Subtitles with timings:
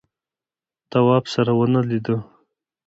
[0.91, 2.17] تواب سره ونه ولیده.